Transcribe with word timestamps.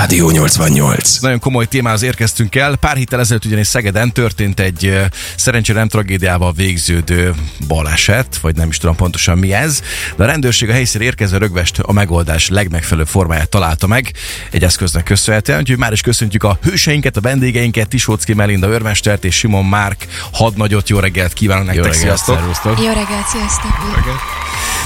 Rádió 0.00 0.30
88. 0.30 1.18
Nagyon 1.18 1.38
komoly 1.38 1.66
témához 1.66 2.02
érkeztünk 2.02 2.54
el. 2.54 2.76
Pár 2.76 2.96
héttel 2.96 3.20
ezelőtt 3.20 3.44
ugyanis 3.44 3.66
Szegeden 3.66 4.12
történt 4.12 4.60
egy 4.60 5.00
szerencsére 5.36 5.78
nem 5.78 5.88
tragédiával 5.88 6.52
végződő 6.52 7.34
baleset, 7.66 8.38
vagy 8.40 8.56
nem 8.56 8.68
is 8.68 8.76
tudom 8.76 8.96
pontosan 8.96 9.38
mi 9.38 9.52
ez, 9.52 9.82
de 10.16 10.22
a 10.22 10.26
rendőrség 10.26 10.68
a 10.68 10.72
helyszínre 10.72 11.06
érkezve 11.06 11.38
rögvest 11.38 11.78
a 11.78 11.92
megoldás 11.92 12.48
legmegfelelőbb 12.48 13.08
formáját 13.08 13.48
találta 13.48 13.86
meg 13.86 14.12
egy 14.50 14.64
eszköznek 14.64 15.04
köszönhetően. 15.04 15.58
Úgyhogy 15.58 15.78
már 15.78 15.92
is 15.92 16.00
köszöntjük 16.00 16.42
a 16.42 16.58
hőseinket, 16.62 17.16
a 17.16 17.20
vendégeinket, 17.20 17.88
Tisócki 17.88 18.34
Melinda 18.34 18.68
Örmestert 18.68 19.24
és 19.24 19.34
Simon 19.36 19.64
Márk 19.64 20.06
hadnagyot. 20.32 20.88
Jó 20.88 20.98
reggelt 20.98 21.32
kívánok 21.32 21.64
nektek, 21.64 21.84
reggelt, 21.84 22.02
sziasztok! 22.02 22.36
szervusztok. 22.36 22.78
Jó 22.78 22.92
reggelt, 22.92 23.26
sziasztok! 23.26 23.70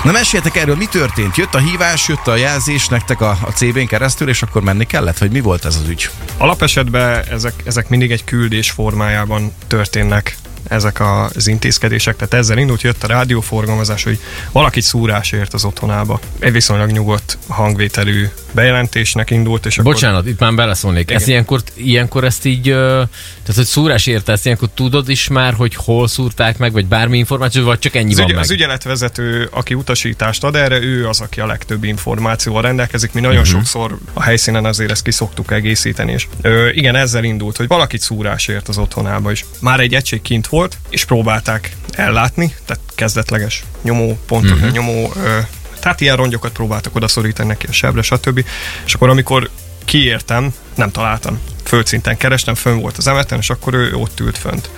Na 0.05 0.13
meséljetek 0.13 0.57
erről, 0.57 0.77
mi 0.77 0.87
történt? 0.87 1.37
Jött 1.37 1.55
a 1.55 1.59
hívás, 1.59 2.09
jött 2.09 2.27
a 2.27 2.37
jelzés 2.37 2.89
nektek 2.89 3.21
a, 3.21 3.31
a 3.31 3.51
CB-n 3.51 3.87
keresztül, 3.87 4.29
és 4.29 4.43
akkor 4.43 4.63
menni 4.63 4.87
kellett? 5.05 5.19
Vagy 5.19 5.33
mi 5.33 5.41
volt 5.41 5.65
ez 5.65 5.77
az 5.77 5.89
ügy? 5.89 6.11
Alapesetben 6.37 7.25
ezek, 7.31 7.55
ezek 7.65 7.89
mindig 7.89 8.11
egy 8.11 8.25
küldés 8.25 8.71
formájában 8.71 9.53
történnek 9.67 10.37
ezek 10.69 11.01
az 11.01 11.47
intézkedések, 11.47 12.17
tehát 12.17 12.35
ezzel 12.35 12.59
indult, 12.59 12.83
jött 12.83 13.05
a 13.05 13.07
rádióforgalmazás, 13.07 14.05
hogy 14.05 14.19
valakit 14.53 14.83
szúrásért 14.83 15.55
az 15.55 15.65
otthonába. 15.65 16.21
Egy 16.39 16.53
viszonylag 16.53 16.91
nyugodt 16.91 17.39
hangvételű 17.49 18.29
bejelentésnek 18.55 19.31
indult, 19.31 19.67
és 19.67 19.77
Bocsánat, 19.77 20.27
itt 20.27 20.39
már 20.39 20.55
beleszólnék. 20.55 21.11
Ez 21.11 21.29
ilyenkor, 21.29 21.63
ilyenkor 21.75 22.25
ezt 22.25 22.45
így, 22.45 22.63
tehát 22.63 23.55
hogy 23.55 23.65
szúrás 23.65 24.07
érte, 24.07 24.33
ezt 24.33 24.45
ilyenkor 24.45 24.69
tudod 24.75 25.09
is 25.09 25.29
már, 25.29 25.55
hogy 25.55 25.75
hol 25.75 26.09
szúrták 26.09 26.59
meg, 26.59 26.73
vagy 26.73 26.87
bármi 26.87 27.19
információ, 27.19 27.65
vagy 27.65 27.79
csak 27.79 27.95
ennyi 27.95 28.13
Az, 28.13 28.19
van 28.19 28.29
ügy, 28.29 28.35
meg? 28.35 28.43
az 28.43 28.51
ügyeletvezető, 28.51 29.49
aki 29.53 29.75
utasítást 29.75 30.45
ad 30.45 30.57
erre, 30.57 30.81
ő 30.83 31.09
az, 31.09 31.21
aki 31.21 31.41
a 31.41 31.47
legtöbb 31.47 31.85
információval 31.85 32.63
rendelkezik. 32.63 33.13
Mi 33.13 33.21
nagyon 33.21 33.41
uh-huh. 33.41 33.55
sokszor 33.55 33.99
a 34.13 34.23
helyszínen 34.23 34.65
azért 34.65 34.91
ezt 34.91 35.03
ki 35.03 35.11
szoktuk 35.11 35.53
egészíteni. 35.53 36.13
És, 36.13 36.27
ö, 36.41 36.69
igen, 36.69 36.97
ezzel 36.97 37.25
indult, 37.25 37.57
hogy 37.57 37.67
valakit 37.67 38.01
szúrásért 38.01 38.69
az 38.69 38.79
otthonába 38.79 39.31
is. 39.31 39.45
Már 39.61 39.81
egy 39.81 39.95
egység 39.95 40.23
kint 40.23 40.47
volt, 40.47 40.79
és 40.89 41.05
próbálták 41.05 41.77
ellátni, 41.93 42.55
tehát 42.65 42.83
kezdetleges 42.95 43.65
nyomópontot, 43.83 44.57
uh-huh. 44.57 44.73
nyomó 44.73 45.13
ö, 45.17 45.39
tehát 45.85 46.01
ilyen 46.01 46.17
rongyokat 46.17 46.53
próbáltak 46.53 46.95
odaszorítani 46.95 47.49
neki 47.49 47.67
a 47.67 47.73
sebre, 47.73 48.03
stb. 48.03 48.45
És 48.87 48.95
akkor 48.95 49.09
amikor 49.09 49.51
kiértem, 49.85 50.55
nem 50.75 50.91
találtam. 50.91 51.41
Földszinten 51.65 52.17
kerestem, 52.17 52.55
fönn 52.55 52.81
volt 52.81 52.97
az 52.97 53.07
emeten, 53.07 53.39
és 53.39 53.51
akkor 53.51 53.75
ő 53.75 53.95
ott 53.95 54.21
ült 54.21 54.39
fönt 54.39 54.71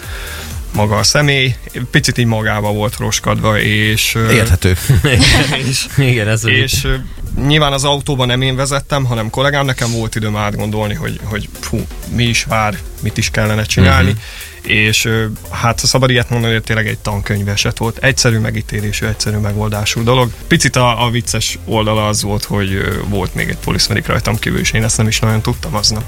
maga 0.73 0.97
a 0.97 1.03
személy, 1.03 1.57
picit 1.91 2.19
így 2.19 2.27
magába 2.27 2.73
volt 2.73 2.97
roskadva, 2.97 3.59
és... 3.61 4.15
Érthető. 4.31 4.77
és, 5.69 5.87
Igen, 5.97 6.29
ez 6.29 6.47
és 6.47 6.85
ö, 6.85 6.95
nyilván 7.47 7.73
az 7.73 7.85
autóban 7.85 8.27
nem 8.27 8.43
én 8.43 8.57
vezettem, 8.57 9.05
hanem 9.05 9.31
kollégám, 9.31 9.65
nekem 9.65 9.93
volt 9.93 10.15
időm 10.15 10.37
átgondolni, 10.37 10.95
hogy, 10.95 11.21
hogy 11.25 11.49
fú, 11.61 11.87
mi 12.15 12.25
is 12.25 12.45
vár, 12.45 12.79
mit 13.01 13.19
is 13.19 13.31
kellene 13.31 13.65
csinálni, 13.65 14.11
uh-huh. 14.11 14.77
és 14.77 15.09
hát 15.51 15.81
ha 15.81 15.87
szabad 15.87 16.11
ilyet 16.11 16.31
mondani, 16.31 16.53
hogy 16.53 16.63
tényleg 16.63 16.87
egy 16.89 16.99
tankönyv 16.99 17.49
eset 17.49 17.79
volt. 17.79 17.99
Egyszerű 17.99 18.39
megítélésű, 18.39 19.07
egyszerű 19.07 19.37
megoldású 19.37 20.03
dolog. 20.03 20.31
Picit 20.49 20.77
a, 20.77 21.05
a 21.05 21.11
vicces 21.11 21.59
oldala 21.65 22.09
az 22.09 22.23
volt, 22.23 22.45
hogy 22.45 23.01
volt 23.09 23.35
még 23.35 23.49
egy 23.49 23.59
poliszmedik 23.59 24.07
rajtam 24.07 24.39
kívül, 24.39 24.59
és 24.59 24.71
én 24.71 24.85
ezt 24.85 24.97
nem 24.97 25.09
is 25.09 25.19
nagyon 25.19 25.41
tudtam 25.41 25.75
aznap, 25.75 26.05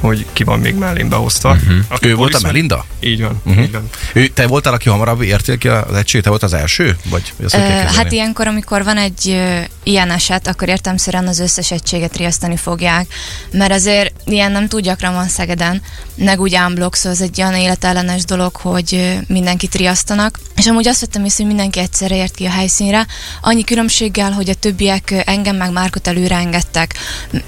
hogy 0.00 0.26
ki 0.32 0.44
van 0.44 0.60
még 0.60 0.74
mellém 0.74 1.08
behozva. 1.08 1.50
Uh-huh. 1.50 1.76
Ő 2.00 2.14
volt 2.14 2.34
a 2.34 2.40
Melinda? 2.42 2.84
Így 3.00 3.20
van, 3.20 3.40
Mhm. 3.42 3.48
uh-huh. 3.48 3.64
így 3.64 3.72
van. 3.72 3.88
Ő, 4.12 4.26
te 4.28 4.46
voltál, 4.46 4.72
aki 4.72 4.88
hamarabb 4.88 5.22
értél 5.22 5.58
ki 5.58 5.68
az 5.68 5.96
egység? 5.96 6.22
Te 6.22 6.28
volt 6.28 6.42
az 6.42 6.52
első? 6.52 6.96
Vagy 7.04 7.20
vagy 7.20 7.50
képzelni? 7.50 7.96
hát 7.96 8.12
ilyenkor, 8.12 8.46
amikor 8.46 8.84
van 8.84 8.96
egy 8.96 9.28
ö, 9.28 9.58
ilyen 9.82 10.10
eset, 10.10 10.46
akkor 10.46 10.68
értemszerűen 10.68 11.26
az 11.26 11.38
összes 11.38 11.70
egységet 11.70 12.16
riasztani 12.16 12.56
fogják, 12.56 13.06
mert 13.52 13.72
azért 13.72 14.12
ilyen 14.24 14.52
nem 14.52 14.68
túl 14.68 14.80
gyakran 14.80 15.14
van 15.14 15.28
Szegeden, 15.28 15.82
meg 16.30 16.40
úgy 16.40 16.54
ámblok, 16.54 16.94
szóval 16.94 17.12
ez 17.12 17.20
egy 17.20 17.40
olyan 17.40 17.54
életellenes 17.54 18.24
dolog, 18.24 18.56
hogy 18.56 19.18
mindenkit 19.26 19.74
riasztanak. 19.74 20.38
És 20.56 20.66
amúgy 20.66 20.88
azt 20.88 21.00
vettem 21.00 21.24
észre, 21.24 21.44
hogy 21.44 21.54
mindenki 21.54 21.78
egyszerre 21.78 22.16
ért 22.16 22.34
ki 22.34 22.44
a 22.44 22.50
helyszínre, 22.50 23.06
annyi 23.40 23.64
különbséggel, 23.64 24.32
hogy 24.32 24.48
a 24.48 24.54
többiek 24.54 25.22
engem 25.26 25.56
meg 25.56 25.72
Márkot 25.72 26.08
előre 26.08 26.36
engedtek, 26.36 26.94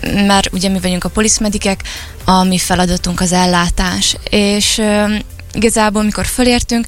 mert 0.00 0.52
ugye 0.52 0.68
mi 0.68 0.80
vagyunk 0.80 1.04
a 1.04 1.08
poliszmedikek, 1.08 1.82
a 2.24 2.42
mi 2.42 2.58
feladatunk 2.58 3.20
az 3.20 3.32
ellátás, 3.32 4.16
és 4.30 4.82
igazából, 5.52 6.02
mikor 6.02 6.26
fölértünk, 6.26 6.86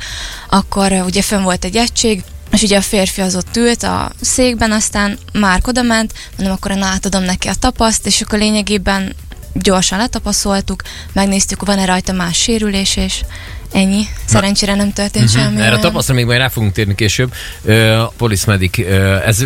akkor 0.49 0.93
ugye 0.93 1.23
fönn 1.23 1.43
volt 1.43 1.65
egy 1.65 1.77
egység, 1.77 2.23
és 2.51 2.63
ugye 2.63 2.77
a 2.77 2.83
férfi 2.83 3.21
az 3.21 3.37
ott 3.37 3.57
ült 3.57 3.83
a 3.83 4.11
székben, 4.21 4.73
aztán 4.73 5.19
már 5.33 5.61
oda 5.65 5.83
ment, 5.83 6.13
mondom, 6.37 6.57
akkor 6.57 6.71
én 6.71 6.83
átadom 6.83 7.23
neki 7.23 7.49
a 7.49 7.55
tapaszt, 7.55 8.07
és 8.07 8.21
akkor 8.21 8.39
lényegében 8.39 9.15
gyorsan 9.55 9.99
letapaszoltuk, 9.99 10.83
megnéztük, 11.13 11.65
van-e 11.65 11.85
rajta 11.85 12.13
más 12.13 12.39
sérülés, 12.39 12.97
és 12.97 13.21
ennyi. 13.75 14.03
Szerencsére 14.25 14.75
nem 14.75 14.93
történt 14.93 15.31
semmi. 15.31 15.55
Mhm. 15.55 15.63
Erre 15.63 15.79
tapasztalra 15.79 16.15
még 16.15 16.25
majd 16.25 16.39
rá 16.39 16.49
fogunk 16.49 16.73
térni 16.73 16.95
később. 16.95 17.33
Ö, 17.63 18.05
ez 19.25 19.45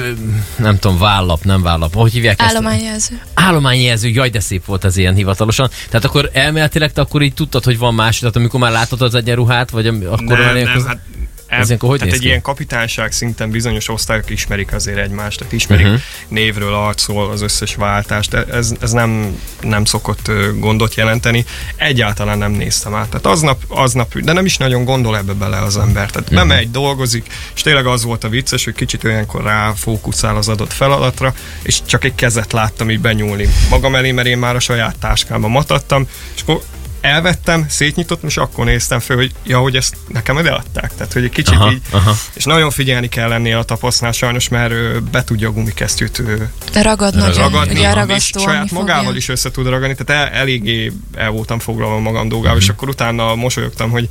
nem 0.57 0.79
tudom, 0.79 0.99
vállap, 0.99 1.45
nem 1.45 1.63
vállap. 1.63 1.95
Hogy 1.95 2.13
hívják 2.13 2.41
ezt? 2.41 2.51
Állományjelző. 2.51 3.21
Állományjelző, 3.35 4.09
jaj, 4.09 4.29
de 4.29 4.41
szép 4.41 4.65
volt 4.65 4.85
ez 4.85 4.97
ilyen 4.97 5.15
hivatalosan. 5.15 5.71
Tehát 5.89 6.05
akkor 6.05 6.31
elméletileg 6.33 6.93
te 6.93 7.01
akkor 7.01 7.23
így 7.23 7.35
tudtad, 7.35 7.65
hogy 7.65 7.79
van 7.79 7.95
más, 7.95 8.19
tehát 8.19 8.37
amikor 8.37 8.61
már 8.61 8.73
látod 8.73 9.03
az 9.03 9.15
egyenruhát, 9.15 9.71
vagy 9.71 9.87
akkor 9.87 10.39
nem, 10.39 10.41
már 10.41 10.55
nem, 10.55 10.87
hát 10.87 10.99
ez 11.48 11.66
ilyenkor 11.66 11.88
hogy 11.88 11.98
tehát 11.98 12.14
egy 12.14 12.20
ki? 12.20 12.26
ilyen 12.26 12.42
kapitányság 12.42 13.12
szinten 13.12 13.50
bizonyos 13.50 13.88
osztályok 13.88 14.31
ismerik 14.31 14.72
azért 14.72 14.98
egymást, 14.98 15.38
tehát 15.38 15.53
ismerik 15.53 15.86
uh-huh. 15.86 16.00
névről, 16.28 16.75
arcról 16.75 17.31
az 17.31 17.42
összes 17.42 17.75
váltást, 17.75 18.31
de 18.31 18.44
ez, 18.44 18.72
ez 18.81 18.91
nem, 18.91 19.41
nem 19.60 19.84
szokott 19.84 20.31
gondot 20.59 20.94
jelenteni. 20.94 21.44
Egyáltalán 21.76 22.38
nem 22.38 22.53
néztem 22.53 22.94
át. 22.94 23.09
Tehát 23.09 23.26
aznap, 23.26 23.62
aznap, 23.69 24.19
de 24.19 24.32
nem 24.32 24.44
is 24.44 24.56
nagyon 24.56 24.84
gondol 24.84 25.16
ebbe 25.16 25.32
bele 25.32 25.59
az 25.59 25.76
ember. 25.76 26.10
Tehát 26.10 26.31
uh-huh. 26.31 26.48
bemegy, 26.48 26.70
dolgozik, 26.70 27.26
és 27.54 27.62
tényleg 27.62 27.86
az 27.86 28.04
volt 28.04 28.25
a 28.25 28.28
vicces, 28.28 28.65
hogy 28.65 28.75
kicsit 28.75 29.04
olyankor 29.04 29.42
ráfókuszál 29.42 30.36
az 30.36 30.48
adott 30.48 30.72
feladatra, 30.72 31.34
és 31.62 31.80
csak 31.84 32.04
egy 32.04 32.15
kezet 32.15 32.53
láttam 32.53 32.91
így 32.91 33.00
benyúlni 33.00 33.48
magam 33.70 33.94
elé, 33.94 34.12
mert 34.12 34.28
én 34.28 34.38
már 34.38 34.56
a 34.56 34.60
saját 34.60 34.98
táskámba 34.98 35.48
matattam, 35.48 36.09
és 36.34 36.42
akkor 36.42 36.62
elvettem, 37.00 37.66
szétnyitottam, 37.69 38.28
és 38.28 38.36
akkor 38.36 38.64
néztem 38.64 39.00
föl, 39.00 39.16
hogy 39.16 39.32
ja, 39.44 39.59
hogy 39.59 39.76
ezt 39.76 39.97
nekem 40.09 40.36
odaadták. 40.36 40.94
Tehát, 40.94 41.12
hogy 41.12 41.25
egy 41.25 41.31
kicsit 41.31 41.54
Aha, 41.54 41.70
így, 41.70 41.81
aha. 41.91 42.14
és 42.34 42.44
nagyon 42.44 42.70
figyelni 42.70 43.09
kell 43.09 43.28
lenni 43.28 43.53
a 43.53 43.62
tapasznál 43.62 44.12
sajnos, 44.12 44.48
mert 44.48 45.03
be 45.03 45.25
tudja 45.25 45.48
a 45.48 45.53
gumikesztyűt 45.53 46.19
ö, 46.19 46.34
Ragad 46.82 47.14
nagyon. 47.14 47.42
ragadni, 47.42 47.78
Ugye 47.78 47.88
a 47.88 48.04
és 48.04 48.31
saját 48.34 48.70
magával 48.70 49.03
fogja. 49.04 49.19
is 49.19 49.28
össze 49.28 49.50
tud 49.50 49.66
ragadni, 49.69 49.97
tehát 50.04 50.26
el, 50.32 50.41
eléggé 50.41 50.92
el 51.14 51.31
voltam 51.31 51.59
foglalva 51.59 51.98
magam 51.98 52.28
dolgával, 52.28 52.59
és 52.59 52.69
akkor 52.69 52.88
utána 52.88 53.34
mosolyogtam, 53.34 53.91
hogy 53.91 54.09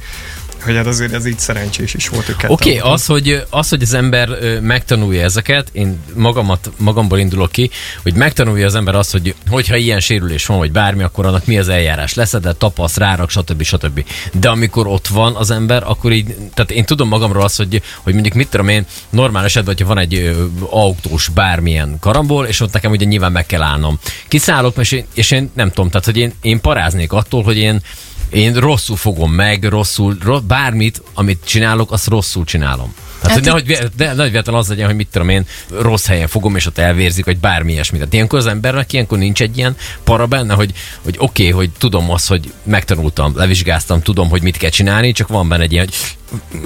hogy 0.64 0.76
hát 0.76 0.86
azért 0.86 1.14
ez 1.14 1.26
így 1.26 1.40
szerencsés 1.40 1.94
is 1.94 2.10
volt, 2.10 2.26
hogy 2.26 2.36
Oké, 2.48 2.78
okay, 2.78 2.92
az, 2.92 3.06
hogy, 3.06 3.44
az, 3.50 3.70
hogy 3.70 3.82
az 3.82 3.94
ember 3.94 4.30
megtanulja 4.62 5.24
ezeket, 5.24 5.70
én 5.72 6.00
magamat, 6.14 6.72
magamból 6.78 7.20
indulok 7.20 7.52
ki, 7.52 7.70
hogy 8.04 8.14
megtanulja 8.14 8.66
az 8.66 8.76
ember 8.76 8.96
azt, 8.96 9.12
hogy 9.12 9.36
hogyha 9.50 9.76
ilyen 9.76 10.00
sérülés 10.00 10.46
van, 10.46 10.58
vagy 10.58 10.72
bármi, 10.72 11.04
akkor 11.04 11.26
annak 11.26 11.46
mi 11.46 11.58
az 11.58 11.70
eljárás. 11.70 12.14
Leszedett, 12.14 12.60
tapasz, 12.60 12.98
rárak, 12.98 13.30
stb. 13.30 13.64
stb. 13.64 14.06
De 14.34 14.50
amikor 14.50 14.88
ott 14.88 15.08
van 15.08 15.36
az 15.36 15.52
ember, 15.52 15.84
akkor 15.86 16.12
így, 16.12 16.36
tehát 16.54 16.72
én 16.72 16.86
tudom 16.86 17.08
magamról 17.08 17.44
azt, 17.44 17.58
hogy, 17.58 17.82
hogy 18.02 18.14
mondjuk 18.14 18.34
mit 18.34 18.50
tudom 18.50 18.68
én, 18.68 18.86
normál 19.10 19.44
esetben, 19.44 19.74
hogyha 19.78 19.94
van 19.94 20.04
egy 20.04 20.36
autós 20.70 21.30
bármilyen 21.30 21.98
karambol, 22.00 22.46
és 22.46 22.60
ott 22.60 22.74
nekem 22.74 22.92
ugye 22.92 23.06
nyilván 23.06 23.32
meg 23.32 23.46
kell 23.46 23.62
állnom. 23.62 24.00
Kiszállok, 24.28 24.78
és 24.78 24.92
én, 24.92 25.06
és 25.14 25.32
én 25.32 25.52
nem 25.54 25.70
tudom, 25.70 25.90
tehát 25.90 26.06
hogy 26.06 26.18
én, 26.18 26.34
én 26.42 26.62
paráznék 26.62 27.12
attól, 27.12 27.44
hogy 27.44 27.58
én 27.58 27.82
én 28.30 28.54
rosszul 28.54 28.96
fogom 28.96 29.32
meg, 29.32 29.64
rosszul, 29.64 30.18
ro- 30.22 30.44
bármit, 30.44 31.02
amit 31.14 31.40
csinálok, 31.46 31.92
azt 31.92 32.08
rosszul 32.08 32.44
csinálom. 32.44 32.94
Hogy 33.28 33.36
Hát 33.36 33.46
nehogy, 33.46 33.66
vé- 33.66 33.92
de, 33.96 34.14
nehogy 34.14 34.32
véletlen 34.32 34.56
az 34.56 34.68
legyen, 34.68 34.86
hogy 34.86 34.96
mit 34.96 35.08
tudom 35.12 35.30
én, 35.30 35.46
rossz 35.80 36.06
helyen 36.06 36.28
fogom, 36.28 36.56
és 36.56 36.66
ott 36.66 36.78
elvérzik, 36.78 37.26
vagy 37.26 37.38
bármi 37.38 37.72
ilyesmi. 37.72 37.98
Tehát 37.98 38.14
ilyenkor 38.14 38.40
az 38.40 38.46
embernek 38.46 38.94
ilyenkor 38.94 39.18
nincs 39.18 39.42
egy 39.42 39.58
ilyen 39.58 39.76
para 40.04 40.26
benne, 40.26 40.54
hogy, 40.54 40.74
hogy 41.04 41.16
oké, 41.18 41.50
okay, 41.50 41.58
hogy 41.58 41.70
tudom 41.78 42.12
azt, 42.12 42.28
hogy 42.28 42.54
megtanultam, 42.64 43.34
levizsgáztam, 43.36 44.02
tudom, 44.02 44.30
hogy 44.30 44.42
mit 44.42 44.58
kell 44.58 44.70
csinálni, 44.70 45.12
csak 45.12 45.28
van 45.28 45.50
benne 45.50 45.64
egy 45.64 45.72
ilyen, 45.72 45.86
hogy 45.86 45.96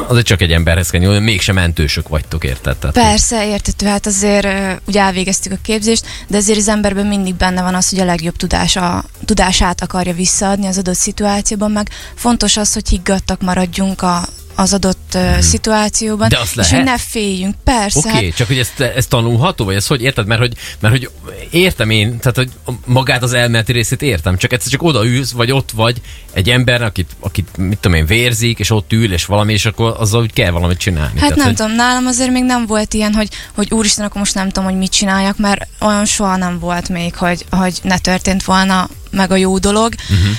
azért 0.07 0.25
csak 0.25 0.41
egy 0.41 0.51
emberhez 0.51 0.89
kell 0.89 1.01
nyúlni, 1.01 1.19
mégsem 1.19 1.55
mentősök 1.55 2.07
vagytok, 2.07 2.43
érted? 2.43 2.77
Tehát, 2.77 2.95
Persze, 2.95 3.47
értető, 3.47 3.85
hát 3.85 4.05
azért 4.05 4.47
ugye 4.87 5.01
elvégeztük 5.01 5.51
a 5.51 5.57
képzést, 5.61 6.05
de 6.27 6.37
azért 6.37 6.57
az 6.57 6.67
emberben 6.67 7.05
mindig 7.05 7.35
benne 7.35 7.61
van 7.61 7.75
az, 7.75 7.89
hogy 7.89 7.99
a 7.99 8.05
legjobb 8.05 8.35
tudása, 8.35 9.03
tudását 9.25 9.81
akarja 9.81 10.13
visszaadni 10.13 10.67
az 10.67 10.77
adott 10.77 10.95
szituációban, 10.95 11.71
meg 11.71 11.89
fontos 12.15 12.57
az, 12.57 12.73
hogy 12.73 12.87
higgadtak 12.87 13.41
maradjunk 13.41 14.01
a, 14.01 14.27
az 14.61 14.73
adott 14.73 15.11
uh, 15.13 15.39
szituációban. 15.39 16.29
De 16.29 16.37
azt 16.37 16.49
és 16.49 16.55
lehet? 16.55 16.73
hogy 16.73 16.83
ne 16.83 16.97
féljünk. 16.97 17.55
Persze, 17.63 17.99
Oké, 17.99 18.09
okay, 18.09 18.25
hát 18.25 18.35
csak 18.35 18.47
hogy 18.47 18.57
ez, 18.57 18.69
ez 18.95 19.05
tanulható, 19.07 19.65
vagy 19.65 19.75
ez 19.75 19.87
hogy 19.87 20.01
érted? 20.01 20.27
Mert 20.27 20.39
hogy, 20.39 20.53
mert 20.79 20.93
hogy 20.93 21.09
értem 21.49 21.89
én, 21.89 22.19
tehát 22.19 22.35
hogy 22.35 22.49
magát 22.85 23.23
az 23.23 23.33
elméleti 23.33 23.71
részét 23.71 24.01
értem, 24.01 24.37
csak 24.37 24.53
egyszer 24.53 24.71
csak 24.71 24.83
odaülsz, 24.83 25.31
vagy 25.31 25.51
ott 25.51 25.71
vagy 25.71 26.01
egy 26.33 26.49
ember, 26.49 26.81
akit, 26.81 27.11
akit 27.19 27.57
mit 27.57 27.77
tudom 27.77 27.97
én, 27.97 28.05
vérzik, 28.05 28.59
és 28.59 28.69
ott 28.69 28.93
ül, 28.93 29.13
és 29.13 29.25
valami, 29.25 29.53
és 29.53 29.65
akkor 29.65 29.95
azzal 29.97 30.21
úgy 30.21 30.33
kell 30.33 30.51
valamit 30.51 30.77
csinálni. 30.77 31.19
Hát 31.19 31.35
nem 31.35 31.45
hogy, 31.45 31.55
tudom, 31.55 31.71
nálam 31.71 32.05
azért 32.05 32.31
még 32.31 32.43
nem 32.43 32.65
volt 32.65 32.93
ilyen, 32.93 33.13
hogy, 33.13 33.29
hogy 33.55 33.67
úristen, 33.71 34.05
akkor 34.05 34.17
most 34.17 34.35
nem 34.35 34.49
tudom, 34.49 34.69
hogy 34.69 34.77
mit 34.77 34.91
csináljak, 34.91 35.37
mert 35.37 35.67
olyan 35.79 36.05
soha 36.05 36.35
nem 36.35 36.59
volt 36.59 36.89
még, 36.89 37.15
hogy, 37.15 37.45
hogy 37.49 37.79
ne 37.83 37.97
történt 37.97 38.43
volna 38.43 38.89
meg 39.11 39.31
a 39.31 39.35
jó 39.35 39.57
dolog. 39.57 39.93
Uh-huh 40.09 40.35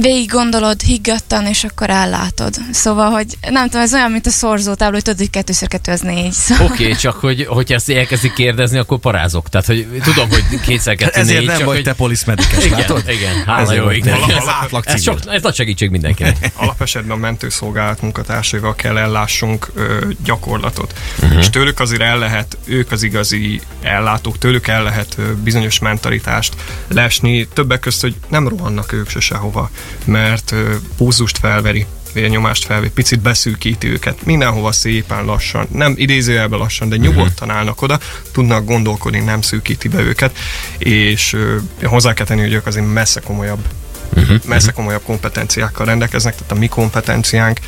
végig 0.00 0.30
gondolod 0.30 0.80
higgadtan, 0.80 1.46
és 1.46 1.64
akkor 1.64 1.90
ellátod. 1.90 2.54
Szóval, 2.72 3.10
hogy 3.10 3.26
nem 3.50 3.64
tudom, 3.64 3.80
ez 3.80 3.94
olyan, 3.94 4.10
mint 4.10 4.26
a 4.26 4.30
szorzótábla, 4.30 4.94
hogy 4.94 5.02
tudod, 5.02 5.18
hogy 5.18 5.30
kettőször 5.30 5.68
kettő 5.68 5.92
az 5.92 6.00
négy. 6.00 6.32
Szóval. 6.48 6.66
Oké, 6.66 6.84
okay, 6.84 6.96
csak 6.96 7.14
hogy, 7.14 7.46
hogyha 7.46 7.74
ezt 7.74 7.90
elkezdik 7.90 8.32
kérdezni, 8.32 8.78
akkor 8.78 8.98
parázok. 8.98 9.48
Tehát, 9.48 9.66
hogy 9.66 9.86
tudom, 10.02 10.28
hogy 10.28 10.60
kétszer 10.60 10.94
kettő 10.94 11.20
Ezért 11.20 11.38
négy, 11.38 11.46
nem 11.46 11.56
csak 11.56 11.66
vagy 11.66 11.74
hogy... 11.74 11.84
te 11.84 11.92
poliszmedikes, 11.92 12.64
Igen, 12.64 12.78
látod? 12.78 13.02
igen, 13.08 13.44
hála 13.46 13.70
Ez 13.70 13.76
jó 13.76 13.90
igen. 13.90 14.18
Ez- 14.28 14.48
átlag 14.62 14.84
Ez, 14.86 15.02
sok, 15.02 15.18
ez 15.26 15.42
nagy 15.42 15.54
segítség 15.54 15.90
mindenkinek. 15.90 16.36
Alapesetben 16.54 17.16
a 17.16 17.20
mentőszolgálat 17.20 18.02
munkatársaival 18.02 18.74
kell 18.74 18.96
ellássunk 18.96 19.70
ö, 19.74 20.06
gyakorlatot. 20.24 20.92
Uh-huh. 21.22 21.38
És 21.38 21.50
tőlük 21.50 21.80
azért 21.80 22.02
el 22.02 22.18
lehet, 22.18 22.56
ők 22.64 22.92
az 22.92 23.02
igazi 23.02 23.60
ellátók, 23.82 24.38
tőlük 24.38 24.66
el 24.66 24.82
lehet 24.82 25.14
ö, 25.18 25.32
bizonyos 25.34 25.78
mentalitást 25.78 26.54
lesni, 26.88 27.48
többek 27.48 27.80
között, 27.80 28.00
hogy 28.00 28.14
nem 28.28 28.48
rohannak 28.48 28.92
ők 28.92 29.08
se 29.08 29.20
sehova, 29.20 29.70
mert 30.04 30.54
púzust 30.96 31.38
felveri 31.38 31.86
vérnyomást 32.12 32.64
felveri, 32.64 32.90
picit 32.90 33.20
beszűkíti 33.20 33.88
őket, 33.88 34.24
mindenhova 34.24 34.72
szépen 34.72 35.24
lassan, 35.24 35.66
nem 35.72 35.94
idézőjelben 35.96 36.58
lassan, 36.58 36.88
de 36.88 36.96
nyugodtan 36.96 37.50
állnak 37.50 37.82
oda, 37.82 37.98
tudnak 38.32 38.64
gondolkodni, 38.64 39.18
nem 39.18 39.40
szűkíti 39.40 39.88
be 39.88 40.00
őket, 40.00 40.36
és 40.78 41.36
hozzá 41.82 42.12
kell 42.12 42.26
tenni, 42.26 42.40
hogy 42.40 42.52
ők 42.52 42.66
azért 42.66 42.92
messze 42.92 43.20
komolyabb 43.20 43.64
uh-huh. 44.16 44.36
messze 44.44 44.72
komolyabb 44.72 45.02
kompetenciákkal 45.02 45.86
rendelkeznek, 45.86 46.34
tehát 46.34 46.52
a 46.52 46.54
mi 46.54 46.68
kompetenciánk 46.68 47.58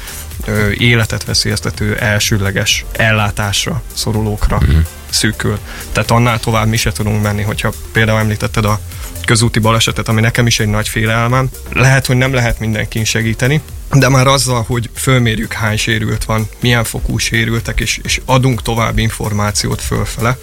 ö, 0.46 0.70
életet 0.70 1.25
veszélyeztető 1.25 1.96
elsőleges 1.96 2.84
ellátásra 2.93 3.82
szorulókra 3.93 4.56
uh-huh. 4.56 4.87
Szűkül. 5.12 5.58
Tehát 5.92 6.10
annál 6.10 6.40
tovább 6.40 6.66
mi 6.68 6.76
se 6.76 6.92
tudunk 6.92 7.22
menni, 7.22 7.42
hogyha 7.42 7.72
például 7.92 8.18
említetted 8.18 8.64
a 8.64 8.80
közúti 9.24 9.58
balesetet, 9.58 10.08
ami 10.08 10.20
nekem 10.20 10.46
is 10.46 10.60
egy 10.60 10.68
nagy 10.68 10.88
félelmem. 10.88 11.48
Lehet, 11.72 12.06
hogy 12.06 12.16
nem 12.16 12.32
lehet 12.32 12.58
mindenkin 12.58 13.04
segíteni, 13.04 13.60
de 13.92 14.08
már 14.08 14.26
azzal, 14.26 14.64
hogy 14.66 14.90
fölmérjük 14.94 15.52
hány 15.52 15.76
sérült 15.76 16.25
van, 16.25 16.48
milyen 16.60 16.84
fokú 16.84 17.19
sérültek, 17.19 17.81
és, 17.81 18.00
és 18.02 18.20
adunk 18.25 18.62
tovább 18.62 18.98
információt 18.98 19.81
fölfele, 19.81 20.38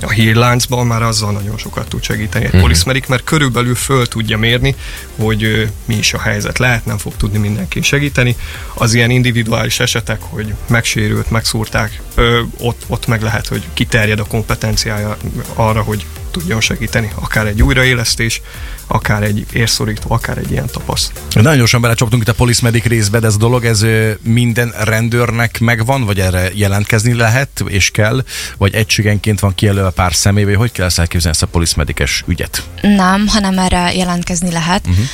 a 0.00 0.10
hírláncban 0.10 0.86
már 0.86 1.02
azzal 1.02 1.32
nagyon 1.32 1.58
sokat 1.58 1.88
tud 1.88 2.02
segíteni 2.02 2.44
egy 2.44 2.50
Mhm. 2.50 2.56
uh-huh. 2.56 2.60
poliszmerik, 2.60 3.06
mert 3.06 3.24
körülbelül 3.24 3.74
föl 3.74 4.06
tudja 4.06 4.38
mérni, 4.38 4.74
hogy 5.16 5.44
ö, 5.44 5.62
mi 5.84 5.94
is 5.94 6.12
a 6.14 6.20
helyzet. 6.20 6.58
Lehet, 6.58 6.84
nem 6.84 6.98
fog 6.98 7.12
tudni 7.16 7.38
mindenki 7.38 7.82
segíteni. 7.82 8.36
Az 8.74 8.94
ilyen 8.94 9.10
individuális 9.10 9.80
esetek, 9.80 10.20
hogy 10.22 10.54
megsérült, 10.68 11.30
megszúrták, 11.30 12.00
ö, 12.14 12.40
ott, 12.58 12.82
ott 12.86 13.06
meg 13.06 13.22
lehet, 13.22 13.46
hogy 13.46 13.62
kiterjed 13.74 14.18
a 14.18 14.24
kompetenciája 14.24 15.16
arra, 15.54 15.82
hogy 15.82 16.06
tudjon 16.38 16.60
segíteni. 16.60 17.12
Akár 17.14 17.46
egy 17.46 17.62
újraélesztés, 17.62 18.40
akár 18.86 19.22
egy 19.22 19.46
érszorító, 19.52 20.12
akár 20.12 20.38
egy 20.38 20.50
ilyen 20.50 20.66
tapaszt. 20.66 21.12
Nagyon 21.34 21.56
gyorsan 21.56 21.80
belecsaptunk 21.80 22.22
itt 22.22 22.28
a 22.28 22.34
poliszmedik 22.34 22.84
részbe, 22.84 23.18
de 23.18 23.26
ez 23.26 23.34
a 23.34 23.38
dolog, 23.38 23.64
ez 23.64 23.86
minden 24.22 24.74
rendőrnek 24.84 25.60
megvan, 25.60 26.04
vagy 26.04 26.20
erre 26.20 26.50
jelentkezni 26.54 27.14
lehet, 27.14 27.64
és 27.66 27.90
kell, 27.90 28.24
vagy 28.56 28.74
egységenként 28.74 29.40
van 29.40 29.54
kijelölve 29.54 29.90
pár 29.90 30.14
személy, 30.14 30.44
vagy 30.44 30.54
hogy 30.54 30.72
kell 30.72 30.86
ezt 30.86 30.98
elképzelni 30.98 31.36
ezt 31.36 31.48
a 31.48 31.52
poliszmedikes 31.52 32.24
ügyet? 32.26 32.62
Nem, 32.82 33.26
hanem 33.26 33.58
erre 33.58 33.94
jelentkezni 33.94 34.50
lehet. 34.50 34.86
Uh-huh. 34.86 35.04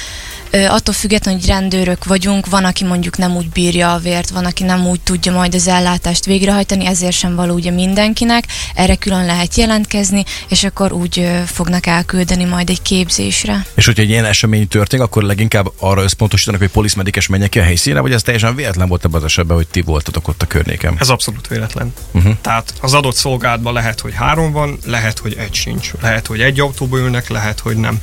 Attól 0.53 0.95
függetlenül, 0.95 1.41
hogy 1.41 1.49
rendőrök 1.49 2.05
vagyunk, 2.05 2.47
van, 2.47 2.65
aki 2.65 2.85
mondjuk 2.85 3.17
nem 3.19 3.37
úgy 3.37 3.49
bírja 3.49 3.93
a 3.93 3.99
vért, 3.99 4.31
van, 4.31 4.45
aki 4.45 4.65
nem 4.65 4.87
úgy 4.87 5.01
tudja 5.01 5.33
majd 5.33 5.55
az 5.55 5.69
ellátást 5.69 6.25
végrehajtani, 6.25 6.87
ezért 6.87 7.17
sem 7.17 7.35
való 7.35 7.55
ugye 7.55 7.71
mindenkinek. 7.71 8.45
Erre 8.75 8.95
külön 8.95 9.27
lehet 9.27 9.57
jelentkezni, 9.57 10.25
és 10.49 10.65
akkor 10.65 10.93
úgy 10.93 11.31
fognak 11.47 11.87
elküldeni 11.87 12.45
majd 12.45 12.69
egy 12.69 12.83
képzésre. 12.83 13.67
És 13.75 13.87
hogyha 13.87 14.03
egy 14.03 14.09
ilyen 14.09 14.25
esemény 14.25 14.69
történik, 14.69 15.05
akkor 15.05 15.23
leginkább 15.23 15.73
arra 15.79 16.03
összpontosítanak, 16.03 16.61
hogy 16.61 16.71
poliszmedikes 16.71 17.27
menjen 17.27 17.49
ki 17.49 17.59
a 17.59 17.63
helyszínre, 17.63 18.01
vagy 18.01 18.13
ez 18.13 18.23
teljesen 18.23 18.55
véletlen 18.55 18.89
volt 18.89 19.05
ebben 19.05 19.19
az 19.19 19.25
esetben, 19.25 19.57
hogy 19.57 19.67
ti 19.67 19.81
voltatok 19.81 20.29
ott 20.29 20.43
a 20.43 20.47
környéken? 20.47 20.97
Ez 20.99 21.09
abszolút 21.09 21.49
véletlen. 21.49 21.93
Uh-huh. 22.13 22.33
Tehát 22.41 22.75
az 22.81 22.95
adott 22.95 23.17
szolgálatban 23.17 23.73
lehet, 23.73 24.01
hogy 24.01 24.15
három 24.15 24.53
van, 24.53 24.79
lehet, 24.87 25.19
hogy 25.19 25.37
egy 25.39 25.55
sincs. 25.55 25.91
Lehet, 26.01 26.27
hogy 26.27 26.41
egy 26.41 26.61
autóba 26.61 26.99
ülnek, 26.99 27.29
lehet, 27.29 27.61
hogy 27.61 27.77
nem. 27.77 27.99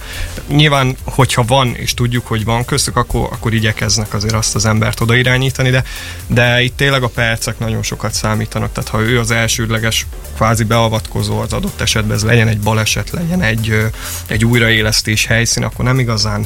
Nyilván, 0.47 0.97
hogyha 1.03 1.43
van, 1.43 1.75
és 1.75 1.93
tudjuk, 1.93 2.27
hogy 2.39 2.53
van 2.53 2.65
köztük, 2.65 2.95
akkor, 2.95 3.27
akkor 3.31 3.53
igyekeznek 3.53 4.13
azért 4.13 4.33
azt 4.33 4.55
az 4.55 4.65
embert 4.65 5.01
oda 5.01 5.15
irányítani, 5.15 5.69
de, 5.69 5.83
de 6.27 6.61
itt 6.61 6.77
tényleg 6.77 7.03
a 7.03 7.07
percek 7.07 7.59
nagyon 7.59 7.83
sokat 7.83 8.13
számítanak. 8.13 8.71
Tehát 8.71 8.89
ha 8.89 9.01
ő 9.01 9.19
az 9.19 9.31
elsődleges 9.31 10.05
kvázi 10.35 10.63
beavatkozó 10.63 11.39
az 11.39 11.53
adott 11.53 11.81
esetben, 11.81 12.15
ez 12.15 12.23
legyen 12.23 12.47
egy 12.47 12.59
baleset, 12.59 13.09
legyen 13.09 13.41
egy, 13.41 13.85
egy 14.27 14.45
újraélesztés 14.45 15.25
helyszín, 15.25 15.63
akkor 15.63 15.85
nem 15.85 15.99
igazán. 15.99 16.45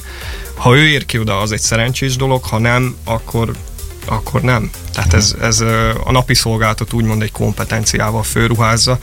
Ha 0.56 0.76
ő 0.76 0.88
ér 0.88 1.06
ki 1.06 1.20
oda, 1.20 1.40
az 1.40 1.52
egy 1.52 1.60
szerencsés 1.60 2.16
dolog, 2.16 2.44
ha 2.44 2.60
nem, 2.60 2.96
akkor 3.04 3.52
akkor 4.06 4.42
nem. 4.42 4.70
Tehát 4.94 5.14
ez, 5.14 5.36
ez 5.42 5.60
ö, 5.60 5.92
a 6.04 6.12
napi 6.12 6.34
szolgálatot 6.34 6.94
úgymond 6.94 7.22
egy 7.22 7.32
kompetenciával 7.32 8.24
fölruházza, 8.24 8.98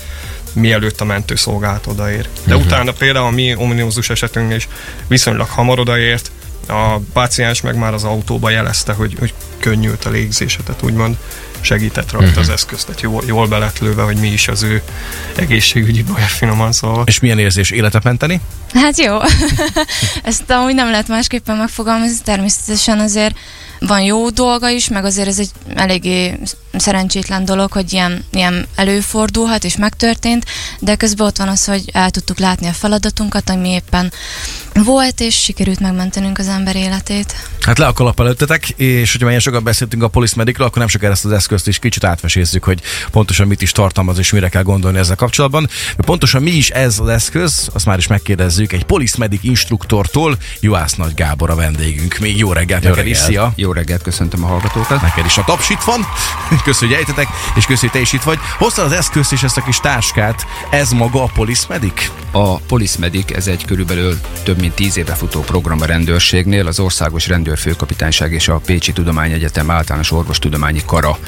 mielőtt 0.53 1.01
a 1.01 1.05
mentőszolgálat 1.05 1.87
odaér. 1.87 2.29
De 2.45 2.55
uh-huh. 2.55 2.67
utána 2.67 2.93
például 2.93 3.27
a 3.27 3.31
mi 3.31 3.55
ominózus 3.57 4.11
esetünknél 4.11 4.57
is 4.57 4.69
viszonylag 5.07 5.49
hamar 5.49 5.79
odaért, 5.79 6.31
a 6.71 7.01
páciens 7.13 7.61
meg 7.61 7.77
már 7.77 7.95
az 7.95 8.05
autóba 8.05 8.51
jelezte, 8.51 8.93
hogy, 8.93 9.17
hogy 9.19 9.35
könnyült 9.59 10.05
a 10.05 10.11
légzése, 10.11 10.63
tehát 10.63 10.83
úgymond 10.83 11.17
segített 11.61 12.11
rajta 12.11 12.27
uh-huh. 12.27 12.43
az 12.43 12.49
eszközt, 12.49 12.87
tehát 12.87 13.01
jól, 13.01 13.23
jól 13.27 13.49
beletlőve, 13.49 14.03
hogy 14.03 14.17
mi 14.17 14.29
is 14.29 14.49
az 14.49 14.63
ő 14.63 14.83
egészségügyi 15.37 16.03
baj, 16.03 16.23
finoman 16.27 16.73
szólva. 16.73 17.03
És 17.07 17.21
milyen 17.21 17.39
érzés 17.39 17.71
életet 17.71 18.03
menteni? 18.03 18.41
Hát 18.75 18.99
jó, 18.99 19.19
ezt 20.23 20.51
amúgy 20.51 20.75
nem 20.75 20.91
lehet 20.91 21.09
másképpen 21.09 21.57
megfogalmazni, 21.57 22.17
természetesen 22.25 22.99
azért 22.99 23.37
van 23.81 24.03
jó 24.03 24.31
dolga 24.31 24.69
is, 24.69 24.89
meg 24.89 25.05
azért 25.05 25.29
ez 25.29 25.39
egy 25.39 25.51
eléggé 25.75 26.39
szerencsétlen 26.77 27.45
dolog, 27.45 27.73
hogy 27.73 27.93
ilyen, 27.93 28.25
ilyen 28.31 28.67
előfordulhat 28.75 29.65
és 29.65 29.77
megtörtént, 29.77 30.45
de 30.79 30.95
közben 30.95 31.27
ott 31.27 31.37
van 31.37 31.49
az, 31.49 31.65
hogy 31.65 31.85
el 31.93 32.11
tudtuk 32.11 32.39
látni 32.39 32.67
a 32.67 32.73
feladatunkat, 32.73 33.51
ami 33.51 33.69
éppen 33.69 34.13
volt, 34.75 35.21
és 35.21 35.43
sikerült 35.43 35.81
megmentenünk 35.81 36.39
az 36.39 36.49
ember 36.49 36.77
életét. 36.77 37.35
Hát 37.61 37.79
le 37.79 37.87
a 37.87 37.93
kalap 37.93 38.21
előttetek, 38.21 38.69
és 38.69 39.13
hogyha 39.13 39.29
ilyen 39.29 39.41
sokat 39.41 39.63
beszéltünk 39.63 40.03
a 40.03 40.09
poliszmedikről, 40.09 40.67
akkor 40.67 40.79
nem 40.79 40.89
sokára 40.89 41.13
ezt 41.13 41.25
az 41.25 41.33
eszközt 41.33 41.69
is 41.69 41.79
kicsit 41.79 42.05
átvesézzük, 42.05 42.65
hogy 42.65 42.81
pontosan 43.11 43.47
mit 43.47 43.63
is 43.63 43.73
tartalmaz 43.73 44.19
és 44.19 44.33
mire 44.33 44.49
kell 44.49 44.63
gondolni 44.63 44.99
ezzel 44.99 45.17
kapcsolatban. 45.17 45.69
De 45.97 46.03
pontosan 46.05 46.43
mi 46.43 46.51
is 46.51 46.71
ez 46.71 46.99
az 46.99 47.09
eszköz, 47.09 47.69
azt 47.73 47.87
már 47.87 47.99
is 47.99 48.07
megkérdezzük 48.07 48.73
egy 48.73 48.85
poliszmedik 48.85 49.43
instruktortól, 49.43 50.37
Juhász 50.61 50.95
Nagy 50.95 51.15
Gábor 51.15 51.51
a 51.51 51.55
vendégünk. 51.55 52.19
Még 52.19 52.39
jó 52.39 52.53
reggelt 52.53 52.85
Jó 52.85 52.91
is, 52.91 52.97
reggelt. 52.97 53.17
szia! 53.17 53.53
Jó 53.57 53.70
reggelt, 53.73 54.03
köszöntöm 54.03 54.45
a 54.45 54.47
hallgatókat. 54.47 55.03
Neked 55.03 55.25
is 55.25 55.39
a 55.39 55.45
taps 55.45 55.71
itt 55.71 55.83
van, 55.83 56.01
köszönjük, 56.65 56.97
hogy 56.97 57.07
ejtetek, 57.07 57.29
és 57.55 57.67
köszönjük, 57.67 57.81
hogy 57.81 57.91
te 57.91 58.01
is 58.01 58.13
itt 58.13 58.23
vagy. 58.23 58.39
Hoztad 58.59 58.85
az 58.85 58.93
eszközt 58.93 59.33
és 59.33 59.43
ezt 59.43 59.57
a 59.57 59.63
kis 59.63 59.81
táskát, 59.81 60.47
ez 60.71 60.91
maga 60.91 61.23
a 61.23 61.31
poliszmedik? 61.35 62.11
A 62.33 62.57
Poliszmedik, 62.57 63.37
ez 63.37 63.47
egy 63.47 63.65
körülbelül 63.65 64.21
több 64.43 64.61
mint 64.61 64.75
tíz 64.75 64.97
éve 64.97 65.15
futó 65.15 65.41
program 65.41 65.81
a 65.81 65.85
rendőrségnél, 65.85 66.67
az 66.67 66.81
Országos 66.81 67.29
Rendőrfőkapitányság 67.29 68.33
és 68.33 68.49
a 68.49 68.61
Pécsi 68.67 68.93
Tudományegyetem 68.93 69.71
általános 69.71 70.11
orvostudományi 70.11 70.83
kara 70.87 71.19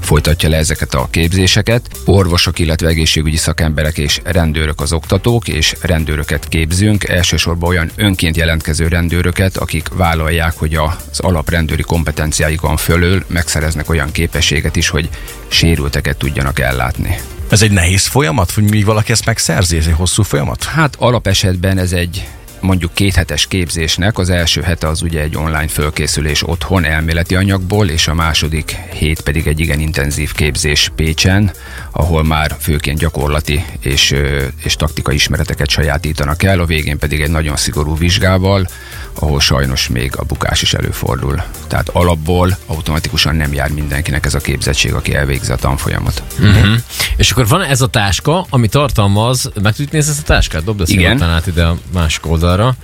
folytatja 0.00 0.48
le 0.48 0.56
ezeket 0.56 0.94
a 0.94 1.08
képzéseket. 1.10 1.90
Orvosok, 2.04 2.58
illetve 2.58 2.88
egészségügyi 2.88 3.36
szakemberek 3.36 3.98
és 3.98 4.20
rendőrök 4.24 4.80
az 4.80 4.92
oktatók, 4.92 5.48
és 5.48 5.74
rendőröket 5.80 6.48
képzünk, 6.48 7.04
elsősorban 7.04 7.68
olyan 7.68 7.90
önként 7.96 8.36
jelentkező 8.36 8.88
rendőröket, 8.88 9.56
akik 9.56 9.88
vállalják, 9.94 10.52
hogy 10.56 10.74
az 10.74 11.20
alaprendőri 11.20 11.82
kompetenciáikon 11.90 12.76
fölül 12.76 13.24
megszereznek 13.26 13.90
olyan 13.90 14.12
képességet 14.12 14.76
is, 14.76 14.88
hogy 14.88 15.08
sérülteket 15.48 16.16
tudjanak 16.16 16.58
ellátni. 16.60 17.20
Ez 17.48 17.62
egy 17.62 17.70
nehéz 17.70 18.06
folyamat, 18.06 18.50
hogy 18.50 18.70
míg 18.70 18.84
valaki 18.84 19.12
ezt 19.12 19.26
megszerzi, 19.26 19.76
ez 19.76 19.86
egy 19.86 19.92
hosszú 19.92 20.22
folyamat? 20.22 20.64
Hát 20.64 20.94
alapesetben 20.98 21.78
ez 21.78 21.92
egy 21.92 22.28
mondjuk 22.60 22.94
kéthetes 22.94 23.46
képzésnek, 23.46 24.18
az 24.18 24.30
első 24.30 24.60
hete 24.60 24.88
az 24.88 25.02
ugye 25.02 25.20
egy 25.20 25.36
online 25.36 25.68
fölkészülés 25.68 26.48
otthon 26.48 26.84
elméleti 26.84 27.34
anyagból, 27.34 27.88
és 27.88 28.08
a 28.08 28.14
második 28.14 28.76
hét 28.92 29.20
pedig 29.20 29.46
egy 29.46 29.60
igen 29.60 29.80
intenzív 29.80 30.32
képzés 30.32 30.92
Pécsen, 30.96 31.50
ahol 31.90 32.24
már 32.24 32.56
főként 32.60 32.98
gyakorlati 32.98 33.64
és, 33.80 34.14
és 34.62 34.76
taktikai 34.76 35.14
ismereteket 35.14 35.68
sajátítanak 35.68 36.42
el, 36.42 36.60
a 36.60 36.66
végén 36.66 36.98
pedig 36.98 37.20
egy 37.20 37.30
nagyon 37.30 37.56
szigorú 37.56 37.96
vizsgával, 37.96 38.68
ahol 39.14 39.40
sajnos 39.40 39.88
még 39.88 40.12
a 40.16 40.24
bukás 40.24 40.62
is 40.62 40.74
előfordul. 40.74 41.42
Tehát 41.66 41.88
alapból 41.88 42.56
automatikusan 42.66 43.36
nem 43.36 43.52
jár 43.52 43.70
mindenkinek 43.70 44.26
ez 44.26 44.34
a 44.34 44.38
képzettség, 44.38 44.94
aki 44.94 45.14
elvégzi 45.14 45.52
a 45.52 45.56
tanfolyamot. 45.56 46.22
Uh-huh. 46.38 46.76
És 47.20 47.30
akkor 47.30 47.48
van 47.48 47.62
ez 47.62 47.80
a 47.80 47.86
táska, 47.86 48.46
ami 48.50 48.68
tartalmaz, 48.68 49.50
meg 49.62 49.72
tudjuk 49.72 49.92
nézni 49.92 50.10
ezt 50.10 50.20
a 50.20 50.24
táskát? 50.24 50.64
Dobd 50.64 50.80
ezt 50.80 50.90
Igen. 50.90 51.22
át 51.22 51.46
ide 51.46 51.64
a 51.64 51.78
másik 51.92 52.26
oldalra. 52.26 52.74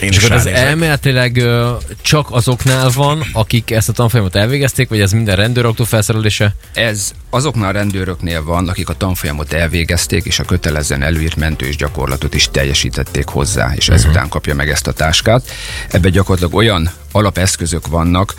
Én 0.00 0.08
és 0.08 0.18
akkor 0.18 0.36
ez 0.36 0.46
elméletileg 0.46 1.42
csak 2.00 2.26
azoknál 2.30 2.90
van, 2.94 3.24
akik 3.32 3.70
ezt 3.70 3.88
a 3.88 3.92
tanfolyamot 3.92 4.36
elvégezték, 4.36 4.88
vagy 4.88 5.00
ez 5.00 5.12
minden 5.12 5.36
rendőrautó 5.36 5.84
felszerelése? 5.84 6.54
Ez 6.72 7.12
azoknál 7.30 7.68
a 7.68 7.72
rendőröknél 7.72 8.44
van, 8.44 8.68
akik 8.68 8.88
a 8.88 8.94
tanfolyamot 8.94 9.52
elvégezték, 9.52 10.24
és 10.24 10.38
a 10.38 10.44
kötelezően 10.44 11.02
előírt 11.02 11.36
mentős 11.36 11.76
gyakorlatot 11.76 12.34
is 12.34 12.48
teljesítették 12.50 13.26
hozzá, 13.26 13.72
és 13.76 13.88
ezután 13.88 14.28
kapja 14.28 14.54
meg 14.54 14.70
ezt 14.70 14.86
a 14.86 14.92
táskát. 14.92 15.50
Ebben 15.88 16.10
gyakorlatilag 16.10 16.54
olyan 16.54 16.90
alapeszközök 17.12 17.86
vannak, 17.86 18.34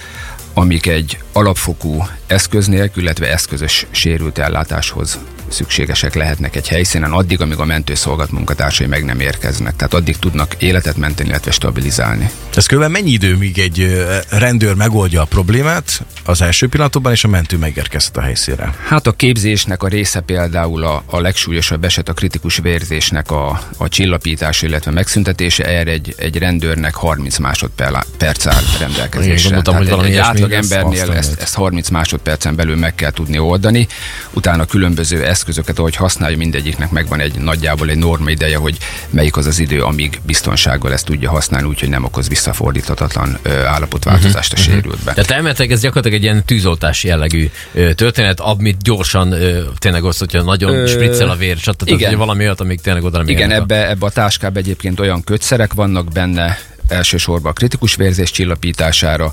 amik 0.53 0.87
egy 0.87 1.17
alapfokú 1.31 2.07
eszköz 2.27 2.67
nélkül, 2.67 3.03
illetve 3.03 3.31
eszközös 3.31 3.85
sérült 3.91 4.37
ellátáshoz 4.37 5.19
szükségesek 5.49 6.15
lehetnek 6.15 6.55
egy 6.55 6.67
helyszínen, 6.67 7.11
addig, 7.11 7.41
amíg 7.41 7.57
a 7.57 7.65
mentőszolgat 7.65 8.31
munkatársai 8.31 8.87
meg 8.87 9.05
nem 9.05 9.19
érkeznek. 9.19 9.75
Tehát 9.75 9.93
addig 9.93 10.17
tudnak 10.17 10.55
életet 10.57 10.97
menteni, 10.97 11.29
illetve 11.29 11.51
stabilizálni. 11.51 12.29
Ez 12.55 12.65
kb. 12.65 12.83
mennyi 12.83 13.11
idő, 13.11 13.35
míg 13.35 13.59
egy 13.59 14.05
rendőr 14.29 14.73
megoldja 14.73 15.21
a 15.21 15.25
problémát 15.25 16.01
az 16.23 16.41
első 16.41 16.67
pillanatban, 16.67 17.11
és 17.11 17.23
a 17.23 17.27
mentő 17.27 17.57
megérkezhet 17.57 18.17
a 18.17 18.21
helyszínre? 18.21 18.73
Hát 18.85 19.07
a 19.07 19.11
képzésnek 19.11 19.83
a 19.83 19.87
része 19.87 20.19
például 20.19 20.83
a, 20.83 21.03
a 21.05 21.19
legsúlyosabb 21.19 21.83
eset 21.83 22.09
a 22.09 22.13
kritikus 22.13 22.57
vérzésnek 22.57 23.31
a, 23.31 23.61
a 23.77 23.87
csillapítása, 23.87 24.65
illetve 24.65 24.91
megszüntetése, 24.91 25.65
erre 25.65 25.91
egy, 25.91 26.15
egy 26.17 26.37
rendőrnek 26.37 26.95
30 26.95 27.37
másodperc 27.37 28.45
áll 28.45 28.63
rendelkezésre. 28.79 29.33
Igen, 29.33 29.53
gondoltam, 29.53 29.83
Tehát 29.83 29.99
hogy 29.99 30.09
egy, 30.11 30.17
átlag 30.17 30.51
embernél 30.51 31.11
ezt, 31.11 31.41
ezt 31.41 31.53
30 31.53 31.89
másodpercen 31.89 32.55
belül 32.55 32.75
meg 32.75 32.95
kell 32.95 33.11
tudni 33.11 33.39
oldani, 33.39 33.87
utána 34.33 34.65
különböző 34.65 35.25
eszközöket, 35.37 35.79
ahogy 35.79 35.95
használja, 35.95 36.37
mindegyiknek 36.37 36.91
megvan 36.91 37.19
egy 37.19 37.39
nagyjából 37.39 37.89
egy 37.89 37.97
norma 37.97 38.29
ideje, 38.29 38.57
hogy 38.57 38.77
melyik 39.09 39.37
az 39.37 39.45
az 39.45 39.59
idő, 39.59 39.81
amíg 39.83 40.19
biztonsággal 40.25 40.91
ezt 40.93 41.05
tudja 41.05 41.29
használni, 41.29 41.67
úgyhogy 41.67 41.89
nem 41.89 42.03
okoz 42.03 42.27
visszafordíthatatlan 42.27 43.37
ö, 43.41 43.63
állapotváltozást 43.65 44.51
Mhm, 44.53 44.61
a 44.61 44.63
sérültbe. 44.63 45.13
Tehát 45.13 45.31
elméletileg 45.31 45.71
ez 45.71 45.81
gyakorlatilag 45.81 46.17
egy 46.17 46.23
ilyen 46.23 46.43
tűzoltás 46.45 47.03
jellegű 47.03 47.49
ö, 47.73 47.93
történet, 47.93 48.39
amit 48.39 48.81
gyorsan 48.81 49.31
ö, 49.31 49.61
tényleg 49.77 50.03
az, 50.03 50.17
hogyha 50.17 50.41
nagyon 50.43 50.73
Ö, 50.73 50.87
spriccel 50.87 51.29
a 51.29 51.35
vér, 51.35 51.57
stb. 51.57 51.87
Igen. 51.87 52.17
valami 52.17 52.43
olyat, 52.43 52.59
amíg 52.59 52.81
tényleg 52.81 53.03
oda 53.03 53.17
nem 53.17 53.27
Igen, 53.27 53.51
a- 53.51 53.53
ebbe, 53.53 53.89
ebbe 53.89 54.05
a 54.05 54.09
táskába 54.09 54.59
egyébként 54.59 54.99
olyan 54.99 55.23
kötszerek 55.23 55.73
vannak 55.73 56.11
benne, 56.11 56.59
elsősorban 56.87 57.51
a 57.51 57.53
kritikus 57.53 57.95
vérzés 57.95 58.31
csillapítására, 58.31 59.31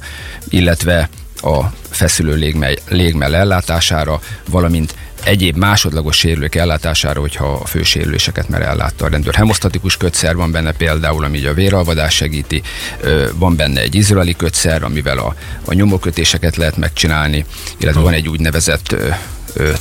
illetve 0.49 1.09
a 1.43 1.61
feszülő 1.91 2.35
légmell, 2.35 2.75
légmell 2.89 3.35
ellátására, 3.35 4.21
valamint 4.49 4.95
egyéb 5.25 5.57
másodlagos 5.57 6.17
sérülők 6.17 6.55
ellátására, 6.55 7.21
hogyha 7.21 7.53
a 7.53 7.67
fősérüléseket 7.67 8.49
már 8.49 8.63
ellátta 8.63 9.05
a 9.05 9.09
rendőr. 9.09 9.35
Hemosztatikus 9.35 9.97
kötszer 9.97 10.37
van 10.37 10.51
benne 10.51 10.73
például, 10.73 11.25
ami 11.25 11.45
a 11.45 11.55
véralvadás 11.55 12.15
segíti, 12.15 12.63
van 13.35 13.57
benne 13.57 13.81
egy 13.81 13.95
izraeli 13.95 14.37
kötszer, 14.37 14.83
amivel 14.83 15.19
a, 15.19 15.35
a 15.65 15.75
nyomókötéseket 15.75 16.57
lehet 16.57 16.77
megcsinálni, 16.77 17.45
illetve 17.79 18.01
van 18.01 18.13
egy 18.13 18.29
úgynevezett 18.29 18.97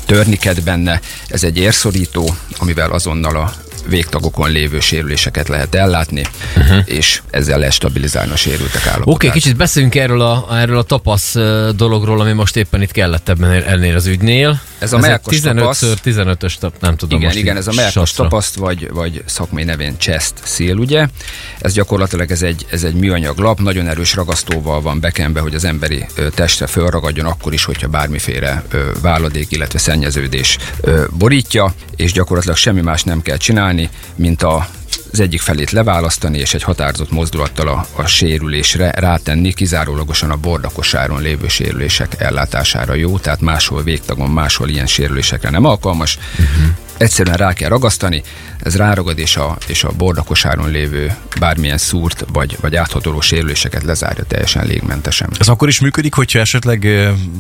törniket 0.06 0.64
benne, 0.64 1.00
ez 1.28 1.44
egy 1.44 1.58
érszorító, 1.58 2.36
amivel 2.58 2.92
azonnal 2.92 3.36
a 3.36 3.54
végtagokon 3.88 4.52
lévő 4.52 4.80
sérüléseket 4.80 5.48
lehet 5.48 5.76
ellátni, 5.76 6.26
uh-huh. 6.58 6.78
és 6.86 7.22
ezzel 7.30 7.58
lehet 7.58 7.74
stabilizálni 7.74 8.32
a 8.32 8.36
sérültek 8.36 8.88
állapotát. 8.88 9.16
Oké, 9.16 9.28
okay, 9.28 9.40
kicsit 9.40 9.56
beszéljünk 9.56 9.96
erről 9.96 10.22
a, 10.22 10.48
erről 10.52 10.78
a 10.78 10.84
tapasz 10.84 11.36
dologról, 11.76 12.22
ami 12.22 12.32
most 12.32 12.56
éppen 12.56 12.82
itt 12.82 12.92
kellett 12.92 13.30
ebben 13.30 13.52
ennél 13.52 13.96
az 13.96 14.06
ügynél. 14.06 14.62
Ez 14.80 14.94
a 14.94 14.96
egy 14.96 15.02
melkas 15.02 15.36
15 15.36 15.64
tapasz. 15.64 15.84
15-ös 16.06 16.54
tap, 16.60 16.74
nem 16.80 16.96
tudom 16.96 17.18
Igen, 17.18 17.32
most 17.32 17.42
igen, 17.42 17.58
ez 17.58 17.68
a 17.68 17.72
sasra. 17.72 18.24
tapaszt, 18.24 18.56
vagy, 18.56 18.90
vagy 18.92 19.24
szakmai 19.26 19.64
nevén 19.64 19.98
chest 19.98 20.34
szél, 20.44 20.76
ugye? 20.76 21.08
Ez 21.60 21.74
gyakorlatilag 21.74 22.32
ez 22.32 22.42
egy, 22.42 22.66
ez 22.70 22.84
egy 22.84 22.94
műanyag 22.94 23.38
lap, 23.38 23.60
nagyon 23.60 23.88
erős 23.88 24.16
ragasztóval 24.16 24.82
van 24.82 25.00
bekenve, 25.00 25.40
hogy 25.40 25.56
az 25.56 25.64
emberi 25.64 26.06
testre 26.36 26.68
fölragadjon 26.68 27.26
akkor 27.26 27.54
is, 27.54 27.64
hogyha 27.64 27.88
bármiféle 27.88 28.64
váladék, 29.02 29.52
illetve 29.52 29.80
szennyeződés 29.80 30.58
borítja, 31.10 31.74
és 31.96 32.12
gyakorlatilag 32.12 32.58
semmi 32.58 32.82
más 32.82 33.04
nem 33.04 33.22
kell 33.22 33.38
csinálni, 33.38 33.73
mint 34.16 34.44
a 34.44 34.68
az 35.14 35.20
egyik 35.20 35.42
felét 35.42 35.72
leválasztani, 35.72 36.38
és 36.38 36.54
egy 36.54 36.64
határozott 36.64 37.12
mozdulattal 37.12 37.68
a, 37.68 37.86
a 37.96 38.06
sérülésre 38.06 38.92
rátenni, 38.92 39.54
kizárólagosan 39.54 40.32
a 40.32 40.36
bordakosáron 40.36 41.22
lévő 41.22 41.48
sérülések 41.48 42.16
ellátására 42.20 42.94
jó, 42.94 43.18
tehát 43.18 43.42
máshol 43.42 43.84
végtagon, 43.84 44.30
máshol 44.30 44.70
ilyen 44.70 44.88
sérülésekre 44.88 45.50
nem 45.50 45.66
alkalmas. 45.66 46.18
Uh-huh. 46.32 46.76
Egyszerűen 46.98 47.38
rá 47.38 47.54
kell 47.54 47.70
ragasztani, 47.70 48.24
ez 48.60 48.76
ráragad, 48.76 49.20
és 49.20 49.36
a, 49.38 49.58
és 49.68 49.84
a 49.84 49.92
bordakosáron 49.92 50.72
lévő 50.72 51.16
bármilyen 51.40 51.78
szúrt 51.78 52.26
vagy, 52.34 52.58
vagy 52.62 52.76
áthatoló 52.76 53.22
sérüléseket 53.22 53.84
lezárja 53.84 54.24
teljesen 54.24 54.66
légmentesen. 54.66 55.30
Ez 55.40 55.48
akkor 55.48 55.68
is 55.68 55.80
működik, 55.80 56.14
hogyha 56.14 56.40
esetleg 56.40 56.88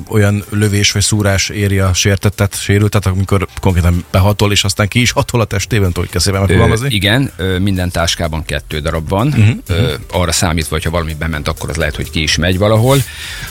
olyan 0.08 0.44
lövés 0.50 0.92
vagy 0.92 1.02
szúrás 1.02 1.50
éri 1.50 1.80
a 1.80 1.94
sértettet, 1.94 2.60
sérültet, 2.60 3.06
amikor 3.06 3.48
konkrétan 3.60 4.06
behatol, 4.12 4.52
és 4.52 4.64
aztán 4.64 4.88
ki 4.88 5.02
is 5.02 5.12
hatol 5.12 5.42
a 5.42 5.46
testében, 5.46 5.92
tudod, 5.92 6.10
Ö, 6.26 6.32
megfogalmazni? 6.32 6.88
igen, 6.94 7.32
minden 7.60 7.92
táskában 7.92 8.46
kettő 8.46 8.80
darab 8.80 9.10
van, 9.10 9.28
uh-huh, 9.28 9.58
ö, 9.68 9.94
arra 10.12 10.32
számítva, 10.32 10.76
hogyha 10.76 10.90
valami 10.90 11.14
bement, 11.14 11.48
akkor 11.48 11.70
az 11.70 11.76
lehet, 11.76 11.96
hogy 11.96 12.10
ki 12.10 12.22
is 12.22 12.36
megy 12.38 12.58
valahol. 12.58 12.98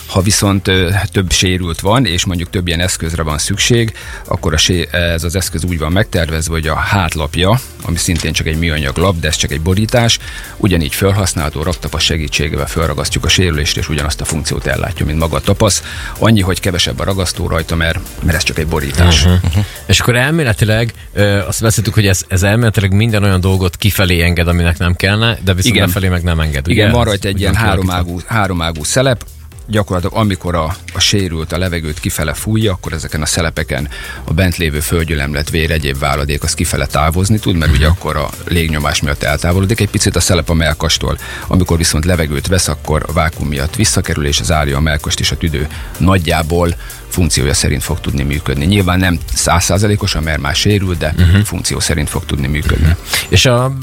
Ha 0.06 0.20
viszont 0.20 0.70
több 1.12 1.32
sérült 1.32 1.80
van, 1.80 2.06
és 2.06 2.24
mondjuk 2.24 2.50
több 2.50 2.66
ilyen 2.66 2.80
eszközre 2.80 3.22
van 3.22 3.38
szükség, 3.38 3.92
akkor 4.26 4.52
a 4.52 4.56
sé- 4.56 4.94
ez 4.94 5.24
az 5.24 5.34
eszköz 5.36 5.64
úgy 5.64 5.78
van 5.78 5.91
megtervezve, 5.92 6.52
hogy 6.52 6.66
a 6.66 6.74
hátlapja, 6.74 7.60
ami 7.84 7.96
szintén 7.96 8.32
csak 8.32 8.46
egy 8.46 8.58
műanyag 8.58 8.96
lap, 8.96 9.20
de 9.20 9.28
ez 9.28 9.36
csak 9.36 9.50
egy 9.50 9.60
borítás, 9.60 10.18
ugyanígy 10.56 10.94
felhasználható 10.94 11.62
raktapas 11.62 12.04
segítségével 12.04 12.66
felragasztjuk 12.66 13.24
a 13.24 13.28
sérülést, 13.28 13.76
és 13.76 13.88
ugyanazt 13.88 14.20
a 14.20 14.24
funkciót 14.24 14.66
ellátja, 14.66 15.06
mint 15.06 15.18
maga 15.18 15.36
a 15.36 15.40
tapasz. 15.40 15.82
Annyi, 16.18 16.40
hogy 16.40 16.60
kevesebb 16.60 17.00
a 17.00 17.04
ragasztó 17.04 17.46
rajta, 17.46 17.76
mert, 17.76 17.98
mert 18.22 18.36
ez 18.36 18.42
csak 18.42 18.58
egy 18.58 18.66
borítás. 18.66 19.24
Uh-huh. 19.24 19.44
Uh-huh. 19.44 19.64
És 19.86 20.00
akkor 20.00 20.16
elméletileg 20.16 20.92
ö, 21.12 21.46
azt 21.46 21.60
beszéltük, 21.60 21.94
hogy 21.94 22.06
ez, 22.06 22.24
ez 22.28 22.42
elméletileg 22.42 22.92
minden 22.92 23.24
olyan 23.24 23.40
dolgot 23.40 23.76
kifelé 23.76 24.22
enged, 24.22 24.48
aminek 24.48 24.78
nem 24.78 24.94
kellene, 24.94 25.38
de 25.44 25.54
viszont 25.54 25.74
Igen. 25.74 25.86
lefelé 25.86 26.08
meg 26.08 26.22
nem 26.22 26.40
enged. 26.40 26.68
Igen, 26.68 26.84
ugye? 26.84 26.94
van 26.94 27.02
Ez 27.02 27.08
rajta 27.08 27.28
egy 27.28 27.40
ilyen 27.40 27.52
van 27.52 27.62
háromágú, 27.62 28.20
háromágú 28.26 28.84
szelep, 28.84 29.24
gyakorlatilag 29.66 30.16
amikor 30.22 30.54
a, 30.54 30.76
a 30.92 31.00
sérült 31.00 31.52
a 31.52 31.58
levegőt 31.58 32.00
kifele 32.00 32.34
fújja, 32.34 32.72
akkor 32.72 32.92
ezeken 32.92 33.22
a 33.22 33.26
szelepeken 33.26 33.88
a 34.24 34.32
bent 34.32 34.56
lévő 34.56 34.80
földgyülemlet, 34.80 35.50
vér, 35.50 35.70
egyéb 35.70 35.98
váladék 35.98 36.42
az 36.42 36.54
kifele 36.54 36.86
távozni 36.86 37.38
tud, 37.38 37.56
mert 37.56 37.72
ugye 37.72 37.86
akkor 37.86 38.16
a 38.16 38.30
légnyomás 38.44 39.00
miatt 39.00 39.22
eltávolodik. 39.22 39.80
Egy 39.80 39.90
picit 39.90 40.16
a 40.16 40.20
szelep 40.20 40.48
a 40.48 40.54
melkastól. 40.54 41.18
Amikor 41.46 41.76
viszont 41.76 42.04
levegőt 42.04 42.46
vesz, 42.46 42.68
akkor 42.68 43.04
a 43.06 43.12
vákum 43.12 43.48
miatt 43.48 43.74
visszakerül, 43.74 44.26
és 44.26 44.40
az 44.40 44.52
árja 44.52 44.76
a 44.76 44.80
melkast 44.80 45.20
és 45.20 45.30
a 45.30 45.36
tüdő 45.36 45.68
nagyjából 45.98 46.74
funkciója 47.12 47.54
szerint 47.54 47.82
fog 47.82 48.00
tudni 48.00 48.22
működni. 48.22 48.64
Nyilván 48.64 48.98
nem 48.98 49.18
százszázalékosan, 49.34 50.22
mert 50.22 50.40
már 50.40 50.54
sérül, 50.54 50.94
de 50.94 51.14
uh-huh. 51.18 51.42
funkció 51.42 51.80
szerint 51.80 52.08
fog 52.08 52.24
tudni 52.24 52.46
működni. 52.46 52.86
Uh-huh. 52.86 52.98
És 53.28 53.46
a, 53.46 53.74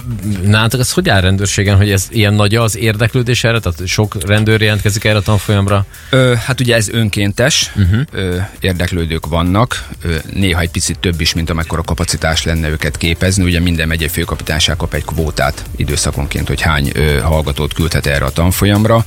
nálatok 0.44 0.80
ez 0.80 0.92
hogy 0.92 1.10
áll 1.10 1.22
rendőrségen, 1.22 1.78
hogy 1.78 1.92
ez 1.92 2.08
ilyen 2.10 2.34
nagy 2.34 2.56
az 2.56 2.78
érdeklődés 2.78 3.44
erre? 3.44 3.60
Tehát 3.60 3.88
sok 3.88 4.16
rendőr 4.26 4.62
jelentkezik 4.62 5.04
erre 5.04 5.18
a 5.18 5.22
tanfolyamra? 5.22 5.86
Ö, 6.10 6.34
hát 6.46 6.60
ugye 6.60 6.76
ez 6.76 6.90
önkéntes, 6.90 7.72
uh-huh. 7.76 8.02
ö, 8.12 8.38
érdeklődők 8.60 9.26
vannak, 9.26 9.88
ö, 10.04 10.16
néha 10.34 10.62
egy 10.62 10.72
picit 10.72 11.00
több 11.00 11.22
is, 11.22 11.34
mint 11.34 11.50
amekkora 11.50 11.82
kapacitás 11.82 12.44
lenne 12.44 12.70
őket 12.70 12.98
képezni. 12.98 13.44
Ugye 13.44 13.60
minden 13.60 13.88
megyei 13.88 14.08
főkapitányság 14.08 14.76
kap 14.76 14.94
egy 14.94 15.06
kvótát 15.06 15.64
időszakonként, 15.76 16.48
hogy 16.48 16.62
hány 16.62 16.92
ö, 16.94 17.20
hallgatót 17.20 17.74
küldhet 17.74 18.06
erre 18.06 18.26
a 18.26 18.30
tanfolyamra. 18.30 19.04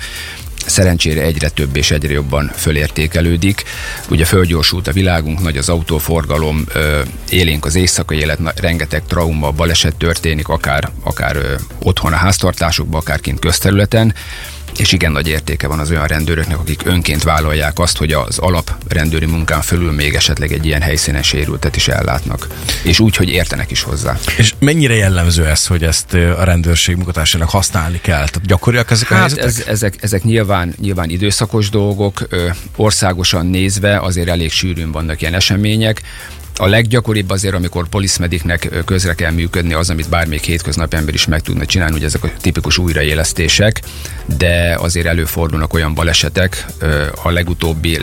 Szerencsére 0.67 1.23
egyre 1.23 1.49
több 1.49 1.77
és 1.77 1.91
egyre 1.91 2.13
jobban 2.13 2.51
fölértékelődik. 2.55 3.63
Ugye 4.09 4.25
fölgyorsult 4.25 4.89
a 4.89 4.93
világunk, 4.93 5.41
nagy 5.41 5.57
az 5.57 5.69
autóforgalom, 5.69 6.65
élénk 7.29 7.65
az 7.65 7.75
éjszakai 7.75 8.19
élet, 8.19 8.61
rengeteg 8.61 9.03
trauma, 9.07 9.51
baleset 9.51 9.97
történik, 9.97 10.49
akár, 10.49 10.91
akár 11.03 11.37
otthon 11.79 12.13
a 12.13 12.17
háztartásokban, 12.17 13.01
akár 13.01 13.21
kint 13.21 13.39
közterületen 13.39 14.15
és 14.79 14.93
igen 14.93 15.13
nagy 15.13 15.29
értéke 15.29 15.67
van 15.67 15.79
az 15.79 15.91
olyan 15.91 16.07
rendőröknek, 16.07 16.59
akik 16.59 16.81
önként 16.85 17.23
vállalják 17.23 17.79
azt, 17.79 17.97
hogy 17.97 18.13
az 18.13 18.39
alap 18.39 18.75
rendőri 18.89 19.27
munkán 19.27 19.63
fölül 19.63 19.93
még 19.93 20.15
esetleg 20.15 20.53
egy 20.53 20.67
ilyen 20.67 20.81
helyszínen 20.81 21.23
sérültet 21.23 21.77
is 21.77 21.89
ellátnak. 21.89 22.47
És 22.83 23.01
úgy, 23.01 23.17
hogy 23.17 23.29
értenek 23.29 23.71
is 23.71 23.83
hozzá. 23.83 24.19
És 24.37 24.55
mennyire 24.59 24.95
jellemző 24.95 25.47
ez, 25.47 25.67
hogy 25.67 25.83
ezt 25.83 26.15
a 26.15 26.45
rendőrség 26.45 26.97
munkatársának 26.97 27.51
használni 27.51 28.01
kell? 28.01 28.29
Tehát 28.29 28.47
gyakoriak 28.47 28.91
ezek 28.91 29.11
a 29.11 29.15
Hát 29.15 29.23
helyzetek? 29.23 29.47
ez, 29.47 29.63
ezek, 29.67 29.95
ezek 30.01 30.23
nyilván, 30.23 30.75
nyilván 30.81 31.11
időszakos 31.11 31.71
dolgok, 31.71 32.29
országosan 32.77 33.47
nézve 33.47 33.99
azért 34.01 34.29
elég 34.29 34.53
sűrűn 34.53 34.93
vannak 34.93 35.21
ilyen 35.21 35.35
események. 35.35 36.03
A 36.57 36.67
leggyakoribb 36.67 37.31
azért, 37.31 37.55
amikor 37.55 37.89
poliszmediknek 37.89 38.83
közre 38.85 39.15
kell 39.15 39.31
működni, 39.31 39.73
az, 39.73 39.91
amit 39.91 40.09
bármelyik 40.09 40.45
hétköznapi 40.45 40.97
ember 40.97 41.15
is 41.15 41.27
meg 41.27 41.41
tudna 41.41 41.67
csinálni, 41.67 41.93
hogy 41.93 42.05
ezek 42.05 42.25
a 42.25 42.31
tipikus 42.41 42.79
újraélesztések. 42.79 43.81
de 44.39 44.77
azért 44.79 45.07
előfordulnak 45.07 45.75
olyan 45.75 45.95
balesetek, 45.95 46.67
a 47.23 47.31
legutóbbi, 47.31 47.99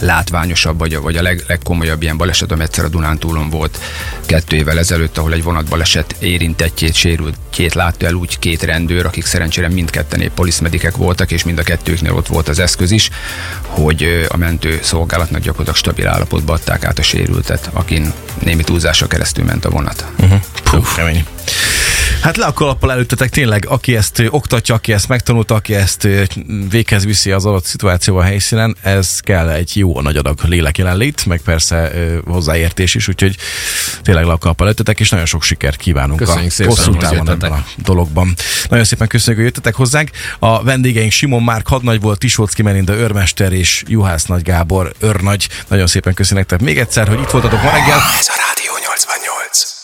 leglátványosabb, 0.00 0.78
vagy 0.78 0.94
a, 0.94 1.00
vagy 1.00 1.16
a 1.16 1.22
leg, 1.22 1.44
legkomolyabb 1.46 2.02
ilyen 2.02 2.16
baleset, 2.16 2.52
ami 2.52 2.62
egyszer 2.62 2.84
a 2.84 2.88
Dunántúlon 2.88 3.50
volt 3.50 3.78
kettő 4.26 4.56
évvel 4.56 4.78
ezelőtt, 4.78 5.18
ahol 5.18 5.32
egy 5.32 5.42
vonatbaleset 5.42 6.16
érintettjét, 6.18 6.94
sérültjét 6.94 7.74
látta 7.74 8.06
el 8.06 8.14
úgy 8.14 8.38
két 8.38 8.62
rendőr, 8.62 9.06
akik 9.06 9.24
szerencsére 9.24 9.68
mindketten 9.68 10.20
épp 10.20 10.34
poliszmedikek 10.34 10.96
voltak, 10.96 11.30
és 11.30 11.44
mind 11.44 11.58
a 11.58 11.62
kettőknél 11.62 12.12
ott 12.12 12.26
volt 12.26 12.48
az 12.48 12.58
eszköz 12.58 12.90
is, 12.90 13.10
hogy 13.66 14.26
a 14.28 14.36
mentő 14.36 14.78
szolgálatnak 14.82 15.40
gyakorlatilag 15.40 15.78
stabil 15.78 16.08
állapotba 16.08 16.52
adták 16.52 16.84
át 16.84 16.98
a 16.98 17.02
sérültet, 17.02 17.70
akin 17.72 18.12
némi 18.42 18.62
túlzással 18.62 19.08
keresztül 19.08 19.44
ment 19.44 19.64
a 19.64 19.70
vonat. 19.70 20.06
Uh-huh. 20.18 20.40
Puh, 20.62 20.94
kemény. 20.96 21.24
Hát 22.24 22.36
le 22.36 22.46
a 22.46 22.52
kalappal 22.52 22.92
előttetek 22.92 23.30
tényleg, 23.30 23.66
aki 23.68 23.96
ezt 23.96 24.22
oktatja, 24.28 24.74
aki 24.74 24.92
ezt 24.92 25.08
megtanulta, 25.08 25.54
aki 25.54 25.74
ezt 25.74 26.08
véghez 26.70 27.04
viszi 27.04 27.30
az 27.30 27.46
adott 27.46 27.64
szituációval 27.64 28.22
a 28.22 28.24
helyszínen, 28.24 28.76
ez 28.82 29.20
kell 29.20 29.48
egy 29.48 29.76
jó 29.76 30.00
nagy 30.00 30.16
adag 30.16 30.38
lélek 30.42 30.78
jelenlét, 30.78 31.26
meg 31.26 31.40
persze 31.40 31.92
hozzáértés 32.26 32.94
is, 32.94 33.08
úgyhogy 33.08 33.36
tényleg 34.02 34.24
le 34.24 34.32
a 34.32 34.38
kalappal 34.38 34.66
előttetek, 34.66 35.00
és 35.00 35.10
nagyon 35.10 35.26
sok 35.26 35.42
sikert 35.42 35.76
kívánunk 35.76 36.18
Köszönjük 36.18 36.50
a 36.50 36.54
szépen, 36.54 36.74
hosszú 36.74 36.96
távon 36.96 37.30
ebben 37.30 37.52
a 37.52 37.64
dologban. 37.76 38.34
Nagyon 38.68 38.84
szépen 38.84 39.06
köszönjük, 39.06 39.42
hogy 39.42 39.52
jöttetek 39.52 39.74
hozzánk. 39.74 40.10
A 40.38 40.62
vendégeink 40.62 41.12
Simon 41.12 41.42
Márk 41.42 41.68
hadnagy 41.68 42.00
volt, 42.00 42.18
Tisócki 42.18 42.62
Melinda 42.62 42.94
őrmester 42.94 43.52
és 43.52 43.82
Juhász 43.86 44.24
Nagy 44.24 44.42
Gábor 44.42 44.92
őrnagy. 45.00 45.48
Nagyon 45.68 45.86
szépen 45.86 46.14
köszönjük 46.14 46.48
nektek 46.48 46.66
még 46.66 46.78
egyszer, 46.78 47.08
hogy 47.08 47.20
itt 47.20 47.30
voltatok 47.30 47.62
ma 47.62 47.70
reggel. 47.70 47.98
Ez 48.18 48.28
a 48.28 48.34
Rádió 48.46 48.72
88. 48.86 49.83